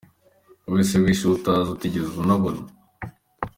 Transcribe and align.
Wowe 0.63 0.81
se 0.89 0.97
wishe 1.03 1.23
uwo 1.25 1.35
utazi 1.37 1.67
utigeze 1.71 2.09
unabona 2.23 2.61